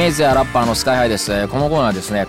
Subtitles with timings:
[0.00, 1.46] メージやラッパーのスカイハイです。
[1.48, 2.26] このコーナーですね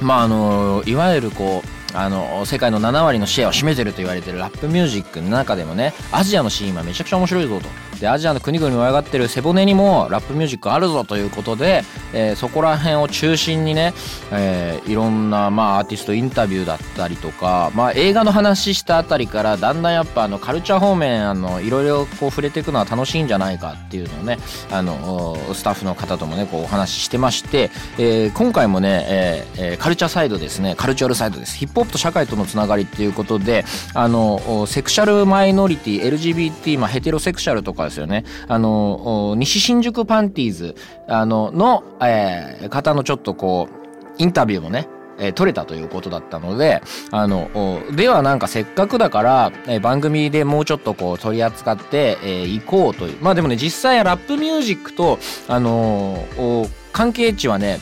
[0.00, 7.68] まああのいわゆるこうあの世界の7割のシェアを占めてると言われてるラップミュージックの中でもねアジアのシーンはめちゃくちゃ面白いぞと。
[7.98, 13.92] でアジアの国々に上がってる背骨にもラップミュージックあるぞということで、えーそこら辺を中心にね、
[14.30, 24.38] えーいろんな、まあ、アーティストインタビューだったりとか、まあ、映画の話したあたりからだんだんやっぱあのカルチャー方面あのいろいろこう触れていくのは楽しいんじゃないかっていうのをね
[24.70, 31.56] あのスタッフの方ともねこうお話ししてまして、えー今回もね、えーえーカルチャーサイドですねカルチュアルサイドです。
[31.56, 38.24] ヒップホップと社会とのつながりっていうことであのセクシャルマイノリティ LGBT、まあ、ヘテロセクシャルとかですよね。
[38.46, 40.74] あの西新宿パンティーズ
[41.08, 53.18] あのの、えー方のちょっとこうインタビューもねえー撮れたということだったのであのではなんかせっかくだから、番組でもうちょっとこう取り扱ってい、えーこうという。
[53.20, 57.78] まあでもね実際ラップミュージックとあのー関係値はね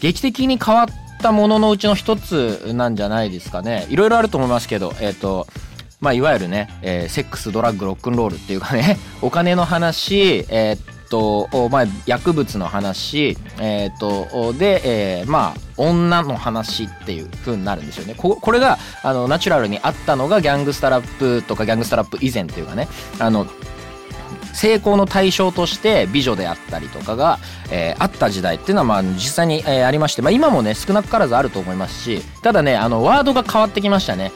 [0.00, 0.86] 劇的に変わっ
[1.24, 3.86] たもののうちの一つなんじゃないですかね。
[3.88, 5.46] いろいろあると思いますけどえっ、と
[6.00, 18.14] まあいわゆるね、えーセックスドラッグロックンロールっていうかね お金の話えーとまあ薬物の話えーっとで、えーまあ女の話っていう風になるんですよね。
[18.16, 22.86] ここれがあのナチュラルにあったのがギャングスタラップとかギャングスタラップ以前っていうかね。
[23.18, 23.46] あの
[24.54, 27.38] 成功の対象として美女であったりとかが、
[27.70, 34.32] えーあった時代っていうのはまあ実際に、えーありまして、まあ、今もね少なからずあると思いますしただねあのワードが変わってきましたね。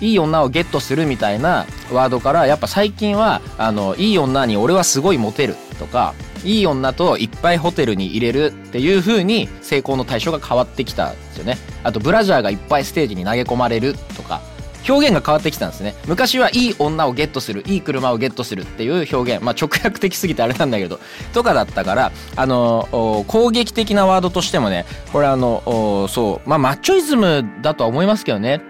[0.00, 11.58] いい女をゲットするみたいなワードからやっぱ最近はあのいい女に俺はすごいモテるとかいい女といっぱいホテルに入れるっていう風に成功の対象が変わってきたんですよね。
[11.84, 14.40] あとブラジャーがいっぱいステージに投げ込まれるとか
[14.88, 15.94] 表現が変わってきたんですね。
[16.06, 19.44] 昔はいい女をゲットするいい車をゲットするっていう表現。
[19.44, 21.00] まあ直訳的すぎてあれなんだけど
[21.32, 28.62] とかだったからあの攻撃的なワードとしてもねこれあのそうまあマッチョイズムだとは思いますけどね。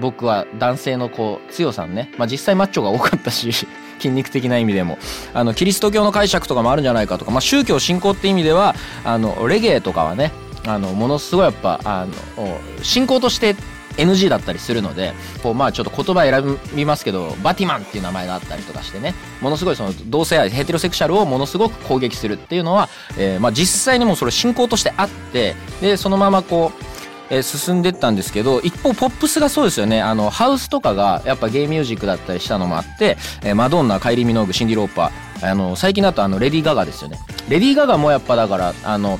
[0.00, 3.50] 僕は男性のこう強さね、まあ、実際マッチョが多かったし
[3.98, 4.98] 筋肉的な意味でも。
[5.32, 8.74] あのキリスト教の解釈とかもあるんじゃないかとか、まあ、宗教信仰って意味では
[9.04, 10.32] あのレゲエとかはね
[10.66, 12.06] あのものすごいやっぱあ
[12.36, 13.56] の信仰として
[13.96, 15.12] NG だったりするので
[15.42, 26.96] こうまあちょっと言葉選びますけどバティマンっていう名前があったりとかしてねものすごいその同性愛ヘテロセクシャルをものすごく攻撃するっていうのは、えーまあ、実際にもそれ信仰としてあってでそのままこう
[27.30, 30.00] え進んでったんですけど一方ポップスがそうですよね。
[30.00, 37.18] あのハウスとかがやっぱゲイミュージックだったりしたのもあって、えマドンナカイリー・ミノーグシンディ・ローパーあの最近だとあのレディー・ガガですよね。
[37.48, 39.18] レディー・ガガもやっぱだからあの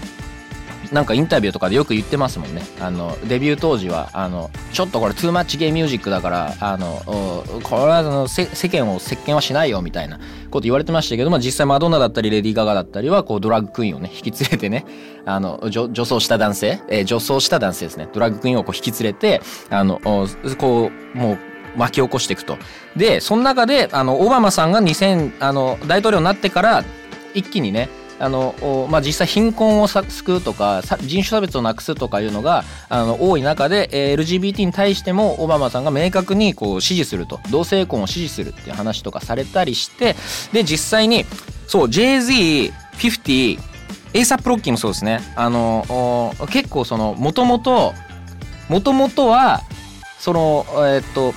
[0.92, 2.62] なんかインタビューとかでよく言ってますもんね。
[2.80, 7.02] あのデビュー当時はあのちょっとこれトゥーマッチゲイミュージックだからあの
[7.62, 10.18] これはのせ世間を席巻はしないよみたいな
[10.50, 14.84] こと言われてましたけど、まあ、実際マドンナだったりレディー・ガガだったりはこうドラッグクイーンをね引き連れてね
[15.24, 18.08] あの女女装した男性、えー女装した男性ですね。
[18.12, 20.00] ドラッグクイーンをこう引き連れてあの
[20.58, 21.38] こうもう
[21.76, 22.58] 巻き起こしていくと。
[22.96, 26.84] でその中であのオバマさんが2000あの大統領になってから
[27.34, 27.88] 一気にね
[28.18, 37.40] あのまあ、実際貧困を救うとか人種差別をなくすとかいうのがあの多い中で、え LGBT に対してもオバマさんが明確にこう支持すると。
[37.50, 40.16] 同性婚を支持するっていう話とかされたりして
[40.52, 41.24] で実際に
[41.66, 43.58] そう JZ50
[44.14, 45.20] エイサップロッキーもそうですね。
[45.36, 47.92] あの結構そのもともと
[48.68, 49.60] もともとは
[50.18, 51.34] そのえっと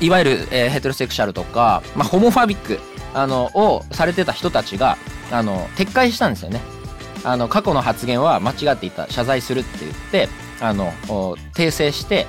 [0.00, 2.80] いわゆる、えヘテロセクシャルとか、まあ、 homophobic
[3.14, 4.98] あのをされてた人たちが
[5.30, 6.60] あの撤回したんですよね。
[7.24, 9.08] あの過去の発言は間違っていた。
[9.10, 10.28] 謝罪するって言って
[10.60, 12.26] あのお訂正して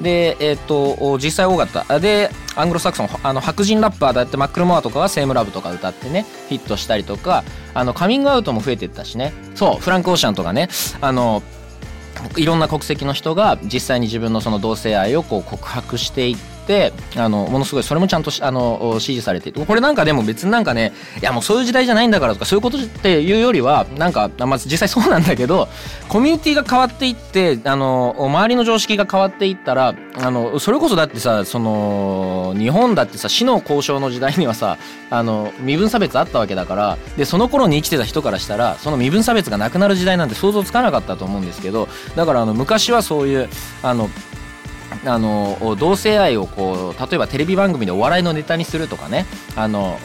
[0.00, 2.00] でえっ、とお実際多かった。
[2.00, 7.44] でアングロサクソンあの白人ラッパーだってマックルモアとかはセームラブとか歌ってねヒットしたりとか
[7.74, 9.32] あのカミングアウトも増えていったしね。
[9.54, 9.80] そう。
[9.80, 10.68] フランク・オーシャンとかね。
[11.00, 11.42] あの
[12.36, 16.38] いろんな国籍の人が実際に自分のその同性愛をこう告白していっっ
[16.68, 25.68] てあのものすごいそれもちゃんとあの支持されてこれなんかでも別になんかねいやもうそういう時代じゃないんだからとかそういうことっていうよりはなんか、まあ、実際そうなんだけど
[26.08, 34.76] コミュニティが変わっていってあの周りの常識が変わっていったらあのそれこそだってさその日本だってさ死の交渉の時代にはさ
[35.10, 43.48] あの身分差別あったわけだからでその頃に生きてた人からしたらその身分差別がなくなる時代なんて想像つかなかったと思うんですけどだからあの昔はそういう
[43.82, 44.10] あの
[45.08, 49.26] あの同性愛をこう例えばテレビ番組でお笑いのネタにするとかね。
[49.56, 49.98] あの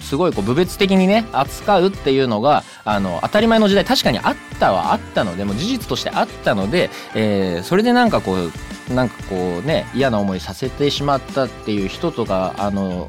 [0.00, 8.52] すごいこう部別的にね扱うっていうのがあの当たり前の時代確かにあったはあったのでも事実としてあったので、えー、それでなんかこう
[8.90, 13.08] なんかこうね嫌な思いさせてしまったっていう人とかあの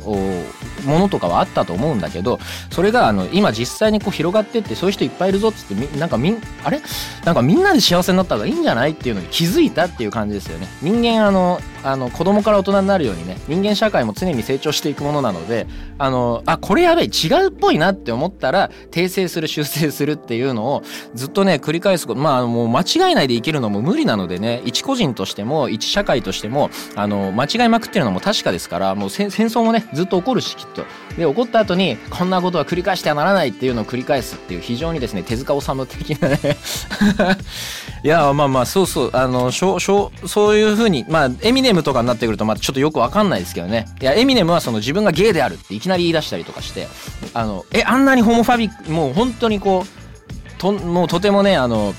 [0.86, 2.40] ものとかはあったと思うんだけど
[2.72, 6.82] それがあの今実際にこう広がってってそういう人いっぱいいるぞっつってなんかみんあれ？
[7.26, 8.92] なんかみんなで幸せになった方がいいんじゃない？
[8.92, 10.68] っていうのに気づいたっていう感じですよね。
[10.82, 15.68] 人間あのあの子供から大人になるようにね人間社会も常に成長していくものなので
[15.98, 20.84] あのあこれやべえ違うっぽいなって思ったら訂正する修正するっていうのを
[21.14, 30.86] ずっとね繰り返すことまあもう間違いないで生きるのも無理なのでね一個人としても一社会としてもあの間違いまくってるのも確かですからもう戦争もねずっと起こるしきっと。
[31.16, 36.40] で起こった後にこんなことは繰り返してはならないっていうのを繰り返すっていう非常にですね手塚治虫的なね。
[38.04, 43.86] いやまあまあそうそうあのしょしょそういうふうにまあエミネムとかになってくるとまあちょっとよくわかんないですけどね。
[44.02, 46.88] いやエミネムはその自分がゲイであるっていきなり言い出したりとかして
[47.34, 51.94] あのえあんなにホモファビックもう本当にこうともうとてもねあの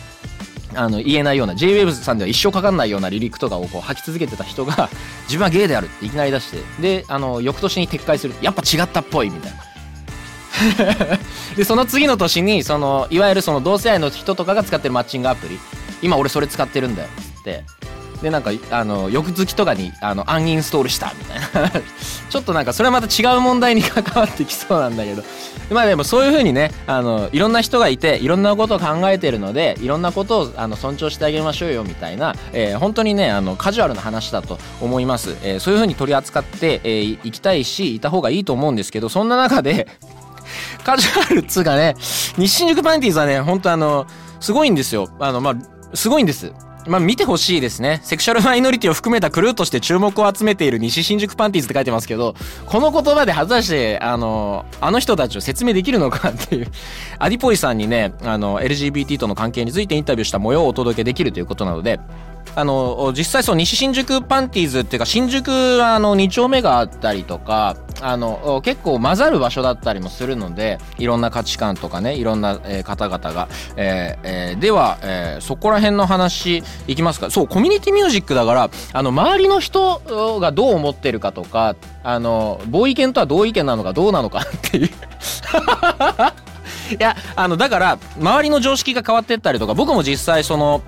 [0.75, 4.91] あの言えないような JWAVE さんでは一生かかんないようなリリックとかをこう吐き続けてた人が
[5.25, 8.35] 自分はゲイであるっていきなり出してであの翌年に撤回する。
[8.43, 9.59] やっぱ違ったっぽいみたいな。
[11.57, 15.59] でその次の年にそのいわゆるその同性愛の人とかが使ってるマッチングアプリ。
[16.03, 17.65] 今俺それ使ってるんだよつって。
[18.23, 21.71] でなんかあの翌月とかにあのアンインストールしたみたいな
[22.31, 25.23] ちょっとなんかそれはまた違う問題に関わってきそうなんだけど。
[25.71, 39.89] まあでもそういう風にねあのいろんな人がいていろんなことを考えてるのでいろんなことをあの尊重してあげましょうよみたいな、えー、本当にねあのカジュアルな話だと思います、えー、そういう風に取り扱ってい、えー、きたいしいた方がいいと思うんですけどそんな中で
[40.85, 41.97] カジュアルっつうかね
[42.39, 44.07] 日新宿パンティーズはね本当あの
[44.39, 45.09] すごいんですよ。
[45.19, 45.55] あのまあ
[45.95, 46.53] すごいんです。
[46.89, 48.01] まあ見てほしいですね。
[48.03, 52.35] セクシャルマイノリティを含めたクルーとして注目を集めている西新宿パンティーズって書いてますけど、
[52.67, 56.69] この言葉で果たして、あの、あの人たちを説明できるのかっていう、
[57.19, 62.01] アディポイさんにね、あの、LGBT との関係についてインタビューした模様をお届けできるということなので、
[62.55, 77.31] あの実際そう西新宿パンティーズっていうか新宿はあの2丁目があったりとかあの結構混ざる場所だったりもするのでいろんな価値観とかねいろんな、えー、方々が、えーえー、では、えー、そこら辺の話いきますか。
[77.31, 84.91] そうコミュニティミュージックだからあの周りの人がどう思ってるかとかあの同意見とは同意見なのかどうなのかっていう。
[86.91, 90.83] いやあのだから周りの常識が変わってったりとか僕も実際その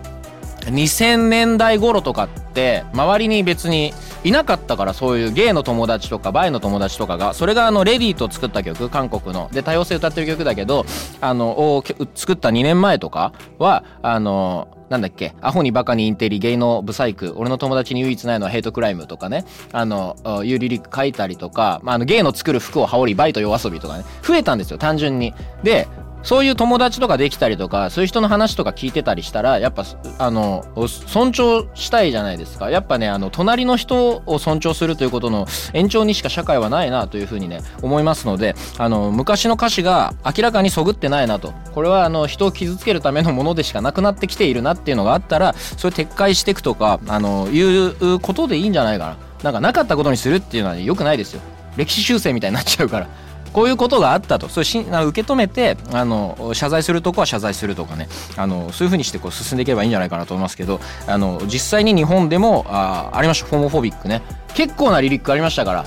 [0.71, 3.93] 2000年代頃とかって周りに別に
[4.25, 9.49] いなかったからそういうゲイの友達とかバイの友達とかがそれがあのレディーと作った曲韓国の。
[9.53, 10.85] で多様性歌ってる曲だけど
[11.21, 11.83] あの
[12.15, 19.45] 作った2年前とかはあのなんだっけアホにバカにインテリゲイのブサイク俺の友達に唯一ないのはヘイトクライムとかね。
[19.73, 24.05] あのいうリリック書いたりとか、まあ、あのゲイの作る服を羽織りバイと夜遊びとかね。
[24.23, 25.35] 増えたんですよ単純に。
[25.63, 25.87] で
[26.23, 29.85] そういう友達とかできたりとかそういう人の話とか聞いてたりしたらやっぱ
[30.19, 32.71] あの尊重したいじゃないですか。
[32.71, 41.53] やっぱねあの隣の人を尊重するということの延長にしか社会はないなというふうにね思いますのであの昔の歌詞が明らかにそぐってないなと。
[41.75, 49.29] これはあの人を傷つけるためのものでしかなくなってきているなっていうのがあったらそれ撤回していくとかあのいうことでいいんじゃないかな。
[49.43, 51.41] なんかなかったことにするっていうのは良、くないですよ。
[51.77, 53.09] 歴史修正みたいになっちゃうから。
[53.53, 54.49] こういうことがあったと。
[54.49, 58.09] そうし受け止めてあの謝罪するとこは謝罪するとかね。
[58.37, 63.49] あのそういうふうにしてこう進んでいけばいいんじゃないかなと思いますけどあの実際に日本でもあありました。
[63.49, 64.23] ホモフォビックね。
[64.55, 65.85] 結構なリリックありましたから。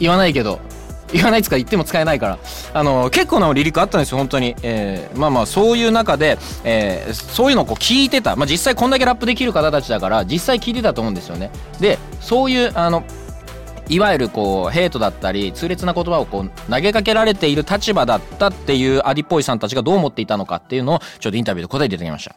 [0.00, 0.60] 言わないけど。
[1.12, 2.38] 言わないつか言っても使えないから。
[2.74, 11.50] あの結構なリリックあったんですよ本当に、えー、まあまあそういう中で、えー、そういうのをこう聞いてた、まあ、実際こんだけラップできる方たちだから実際聞いてたと思うんですよね。
[11.80, 13.04] でそういうあの
[13.88, 22.36] いわゆるこうヘイトだったり痛烈な言葉をこう投げかけられている立場だったっていうアディポイさんたちがどう思っていたのかっていうのをちょっとインタビューで答えていただきました。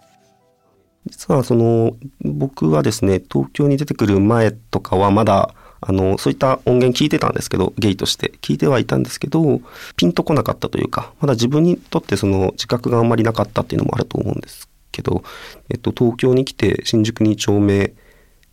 [1.08, 9.62] 実はその僕はですね東京に出てくる前とかはまだあのそういった音源聞いてたんですけどゲイとして聞いてはいたんですけど
[9.96, 15.24] ピンとこなかったというかまだ自分にとってその自覚があんまりなかったっていうのもあると思うんですけど、
[15.70, 17.94] えっと、東京に来て新宿2丁目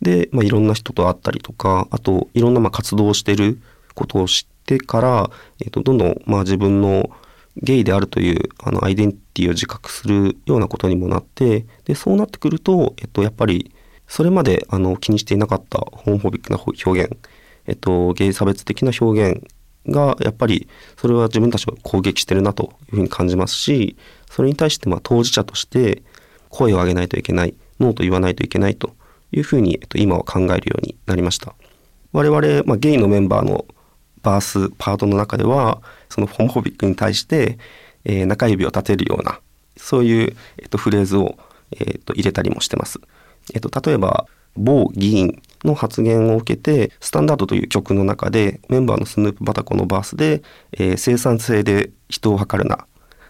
[0.01, 3.59] で、まあ、いろんな人と会ったりとかあといろんなまあ活動をしてる
[3.95, 7.09] ことを知ってから、えっとどんどんまあ自分の
[7.57, 13.71] ゲイであるというあのアイデンティティを自覚するようなことにもなってでそうなってくると、えっと、やっぱり
[14.07, 17.17] それまであの気にしていなかったホームフォビックな表現、
[17.67, 19.43] えっと、ゲイ差別的な表現
[19.87, 23.95] がやっぱりそれは自分たちを攻撃してるなというふうに感じますし
[24.29, 26.03] それに対してまあ当事者として
[26.49, 28.95] 声を上げないといけないノーと言わないといけないと
[29.31, 31.53] いうふうに、えっと、今は考えるようになりました。
[32.11, 33.65] 我々、まあ、ゲイのメンバーの
[34.23, 37.57] バースパートの中ではそのホモフォビックに対して、
[38.03, 39.39] えー中指を立てるような
[39.77, 41.37] そういう、えっと、フレーズを、
[41.71, 42.99] えっと、入れたりもしてます。
[43.53, 50.41] えっと、例えば某議員の発言を受けて「スタンダード」という曲の中でメンバーのスヌープ・バタコのバースで、
[50.73, 52.85] えー生産性で人を測るな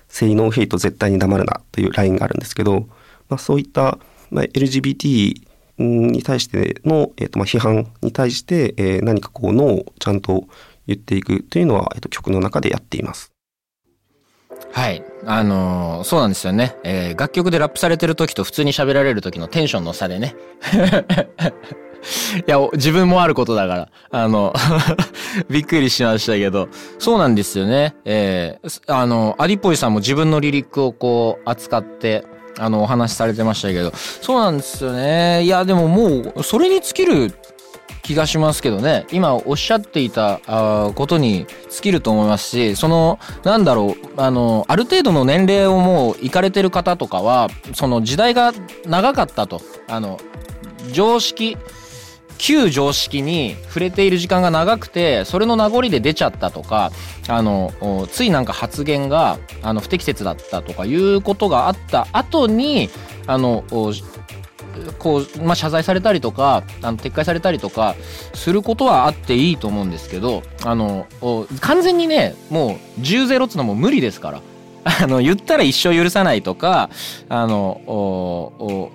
[0.08, 2.88] 性能ヘイト絶対に黙るなというラインがあるんですけど、
[3.29, 4.00] まあ、そういった、
[4.32, 5.49] まあ、LGBT
[5.79, 10.48] に対しての、えーとまあ、批判に対して、えー何かこうノーをちゃんと
[10.88, 13.31] 言っていくというのは、えーと曲の中でやっています。
[14.71, 15.03] はい。
[15.25, 16.75] あのーそうなんですよね。
[16.83, 20.36] えー楽曲でラップされてる時と普通に喋られる時のテンションの差でね。
[22.48, 23.89] いや、自分もあることだから。
[24.12, 24.53] あの、
[25.51, 26.69] びっくりしましたけど。
[26.98, 27.95] そうなんですよね。
[28.05, 32.24] えーあの、アディポイさんも自分のリリックをこう、扱って、
[32.59, 33.91] あの、お話しされてましたけど。
[33.95, 35.43] そうなんですよね。
[35.43, 37.33] いや、でももう、それに尽きる
[38.09, 48.51] 気がしますけどね今おっしゃっていたあことに尽きると思いますしそのなんだろうあのある程度の年齢をもういかれてる方とかはその時代が
[48.87, 50.19] 長かったとあの
[50.91, 51.55] 常識
[52.39, 56.91] 旧常識に触れている時間が長くてそれの名残で出ちゃったとか
[57.27, 57.72] あの
[58.12, 62.89] ついなんか発言があの不適切だったとかいうことがあった後に
[63.27, 63.63] あの
[64.98, 67.96] こう、まあ、謝罪されたりとかあの撤回されたりとか
[68.34, 71.08] することはあっていいと思うんですけどあの
[71.60, 74.41] 完全にねもう10ゼロっつうのも無理ですから。
[75.03, 76.89] あの言ったら一生許さないとか
[77.27, 78.91] あの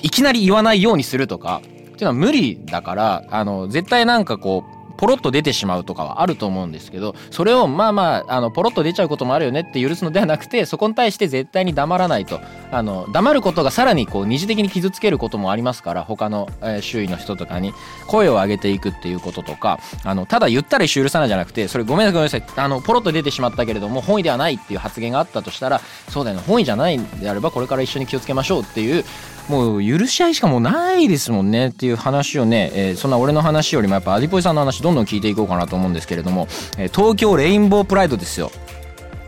[0.00, 1.60] いきなり言わないようにするとか
[1.98, 12.40] っていうのは無理だからあの絶対なんかこうポロッと出てしまうとかはあると思うんですけどそれをまあまああのポロッと出ちゃうこともあるよねって許すのではなくてそこに対して絶対に黙らないと。
[12.70, 17.72] あの黙ることがさらにこう二次的に傷つけることもありますから他の、えー周囲の人とかに。
[18.06, 29.04] 声を上げていくっていうこととかあのただ言ったら一生許さないじゃなくてそれごめんなさいごめんなさいあのポロッと出てしまったけれども本意ではないっていう発言があったとしたらそうだよね本意じゃないんであればこれから一緒に気をつけましょうっていう
[29.48, 38.50] もう許し合いしかもうないですもんねっていう話をね、えーそんな俺の話よりもやっぱアディポイさんの話どんどん聞いていこうかなと思うんですけれども、えー東京レインボープライドですよ。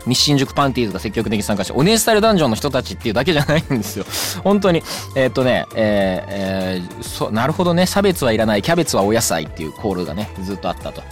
[0.07, 4.05] 西新宿パンティーズが積極的に参加してお姉スタルダンジョンの人たちっていうだけじゃないんですよ。
[4.43, 4.81] 本当に
[5.15, 11.03] えーっとねえーえーそなるほどね差別はいらないキャベツはお野菜っていうコールがねずっとあったと。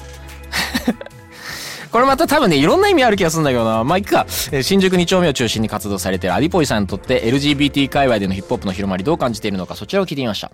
[1.91, 3.83] これまた多分ねいろんな意味ある気がするんだけどな。
[3.83, 10.51] まあいくか、えー新宿2丁目を中心に活動されているアディポイさんにとって LGBT 界隈でのヒップホップの広まりどう感じているのかそちらを聞いてみました。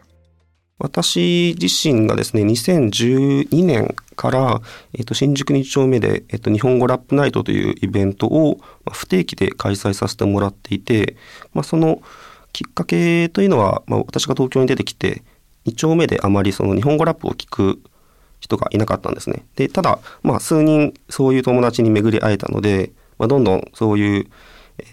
[0.78, 4.62] 私自身がですね、2012年から、
[4.94, 8.60] えっと、新宿2丁目で、えっと、日本語ラップナイトというイベントを
[8.92, 11.16] 不定期で開催させてもらっていて、
[11.54, 12.02] まあ、その
[12.52, 15.24] きっかけというのは、まあ、私が東京に出てきて、
[15.66, 17.82] 2丁目であまりその日本語ラップを聞く
[18.46, 19.44] 人がいなかったんですね。
[19.56, 24.28] で、ただ、まあ、数人そういう友達に巡り会えたので、まあ、どんどんそういう、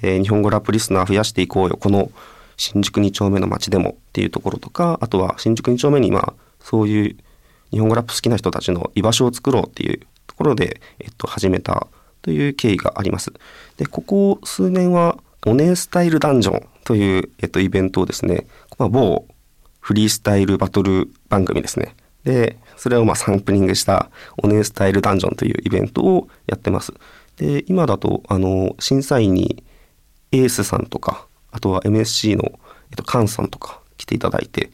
[0.02, 2.10] えー日本語ラップリスナー増やしていこうよ、この
[2.56, 7.16] 新宿2丁目の街でもっていうところとか、あとは新宿2丁目にまあ、そういう
[7.70, 11.88] 日本語ラップ好きな人たちの居場所を作ろうっていうところで、えっと、始めた
[12.22, 13.32] という経緯があります。
[13.76, 18.46] で、ここ数年は、オネスタイルダンジョンという、えっと、イベントをですね、
[18.78, 19.26] まあ、某
[19.80, 21.96] フリースタイルバトル番組ですね。
[22.22, 26.92] で、それをまサンプリングしたオネスタイルダンジョンというイベントをやってます。
[27.36, 29.64] で、今だと、あの、審査員に
[30.32, 34.70] エースさんとか、あとは MSC の、えっと、カンさんとか来ていただいて、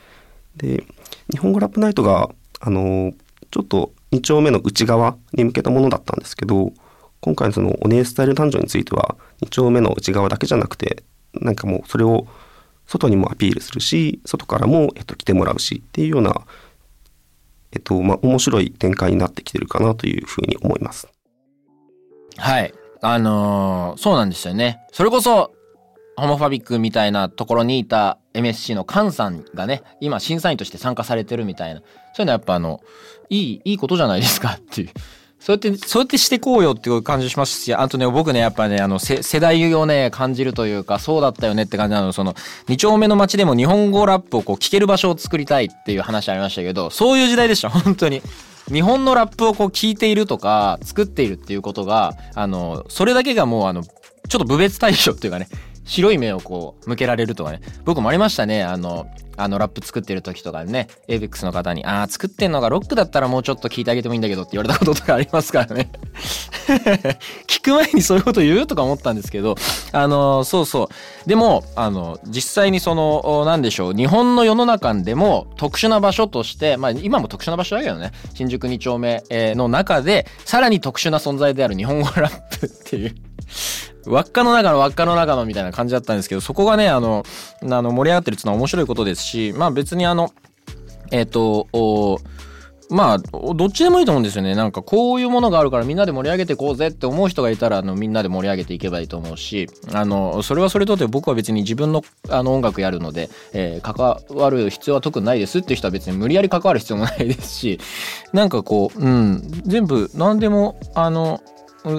[0.56, 0.84] で、
[1.30, 3.12] 日本語ラップナイトが、あの、
[3.50, 6.72] ちょっと2丁目の内側に向けたものだったんですけど、
[7.20, 11.02] 今回のそのオネエスタイルダンジョンについては、2丁目の内側だけじゃなくて、
[11.34, 12.26] なんかもうそれを
[12.86, 16.42] 外にもアピールするし、外からも、えっと、来てもらうしっていうような、
[17.72, 21.08] えっと、まあ、面白い展開になってきてるかなというふうに思います。
[22.36, 22.72] はい。
[23.00, 24.80] あのーそうなんですよね。
[24.92, 25.52] それこそ、
[26.16, 31.80] ホモファビックみたいなところにいた MSC の菅さんがね、今審査員として参加されてるみたいな。
[31.80, 32.80] そういうのはやっぱあの、
[33.30, 34.90] いい、いいことじゃないですかっていう。
[35.40, 42.34] そうやって、そうやってしてこうよっていう感じしますし、あとね、僕ね、やっぱね、あの、せ世代をね、感じるというか、そうだったよねって感じなの、その、
[42.68, 48.20] 二丁目の街でも日本語ラップをこう聞ける場所を作りたいっていう話ありましたけど、そういう時代でした、本当に。
[48.72, 55.48] 日本のラップをこう聞いているとか、作っているっていうことが、あの、それだけがもうあの、ちょっと部別対象っていうかね、
[55.88, 58.62] 白い目をこう向けられるとかね僕もありましたね。
[58.62, 59.08] あの
[59.40, 65.90] あのラップ作ってる時とかね ABEX の方に「ああ作ってんのがロックだったらもうちょっと聞いてあげてもいいんだけど」って言われたこととかありますからね。
[67.46, 69.54] 聞く前にそういうこと言うとか思ったんですけど
[69.92, 70.90] あのそうそ
[71.24, 71.28] う。
[71.28, 83.14] でもあの実際にその何でしょう日本の世の中でも特殊な場所としてまあ今も特殊な場所だけどね新宿2丁目の中でさらに特殊な存在である日本語ラップっていう
[84.06, 87.24] 輪っかの中の輪っかの中のみたいな感じだったんですけど、そこがね、あの、
[87.62, 90.32] あの盛り上がってるっていうのは面白いことですし、まあ別にあの、
[91.10, 92.20] えっ、ー、と、
[92.90, 94.54] まあ、どっちでもいいと思うんですよね。
[94.54, 107.78] なんかこういうものがあるからみんなで盛り上げていこうぜって思う人がいたら、あの、みんなで盛り上げていけばいいと思うし、あの、それはそれとって僕は別に自分のあの音楽やるので、えー、関わる必要は特にないですっていう人は別に無理やり関わる必要もないですし、
[108.32, 111.42] なんかこう、うん、全部何でも、あの、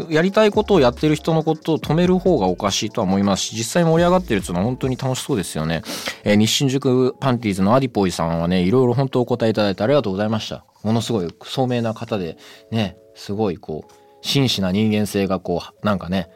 [0.10, 5.84] やりたいことをやってる人のことを止める方がおかしいとは思いますし実際盛り上がってるっていうのは本当に楽しそうですよね、
[6.24, 10.66] えー、日新宿パンティーズのアディポイさんはねいろいろ本当お答えいただいてありがとうございました。
[10.84, 12.38] ものすごい聡明な方で
[12.72, 16.30] ねすごいこう真摯な人間性がこうなんかね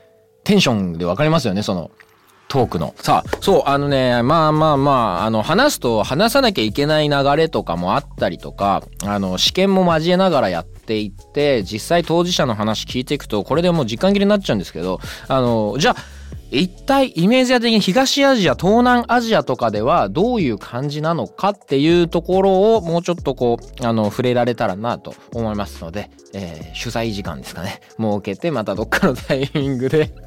[0.44, 1.92] テンションで分かりますよねその。
[2.54, 2.94] トークの。
[3.00, 16.23] さあ、そう、あのね、まあまあまあ、あの、話すと話さなきゃいけない流れとかもあったりとか、あの、試験も交えながらやっていって、実際当事者の話聞いていくと、これでもう時間切れになっちゃうんですけど、あの、じゃあ、
[16.54, 27.82] 一体イメージ的に東アジア東南アジアとかではどういう感じなのかっていうところをもうちょっとこうあの触れられたらなと思いますので、えー、取材時間ですかね。
[27.98, 30.12] 設けてまたどっかのタイミングで。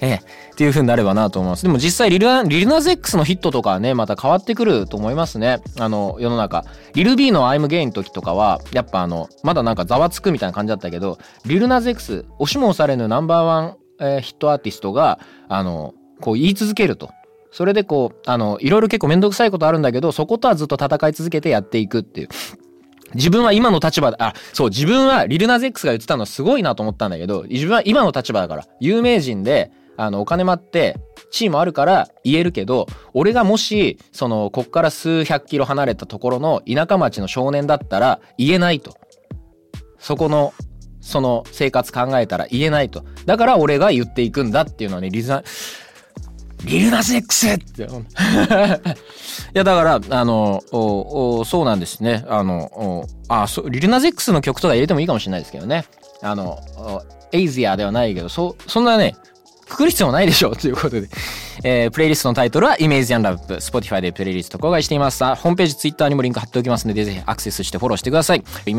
[0.00, 0.22] えー、っ
[0.56, 1.62] ていう風になればなと思います。
[1.62, 5.60] でも実際リルリルナゼックスのヒットとかはねまた変わってくると思いますね。
[5.78, 6.64] あの世の中。
[6.94, 17.10] リル B の I'm Gay の時とかはやっぱあのまだなんかざわつくみたいな感じだったけどリルナゼックス押しも押されぬナンバーワンえー、ヒットアーティストが、あの、こう言い続けると。
[17.52, 22.28] それでこう、あの、いろいろ結構めんどくさいことあるんだけど、そことはずっと戦い続けてやっていくっていう。
[23.14, 30.96] 自分は今の立場で、あ、そう、自分はリルナゼックスが言ってたのすごいなと思ったんだけど、自分は今の立場だから、有名人で、あの、お金もあって、
[31.30, 38.96] 地位もあるから言えるけど、俺がもし、その、こっから数百キロ離れたところの田舎町の少年だったら言えないと。
[39.98, 40.54] そこの
[41.02, 43.04] その生活考えたら言えないと。
[43.26, 45.42] だから俺が言っていくんだっていうのはね、リズナ、
[46.64, 47.84] リルナセックスって。
[47.84, 47.86] い
[49.52, 52.24] や、だから、あの、おおそうなんですね。
[52.28, 55.84] あの、あそリルナゼックスの曲とか入れてもいいかもしれないですけどね。
[56.22, 56.60] あの、
[57.32, 59.16] エイズアではないけど、そ、そんなね、
[59.72, 61.08] くくる必要もないでしょうということで。
[61.64, 63.54] えー、プレイリストのタイトルはイメージアンラップ。
[63.54, 65.24] Spotify でプレイリスト公開しています。
[65.24, 68.44] ホームページ、Twitter にもリンク貼っておきますので、ぜひアクセスしてフォローしてください。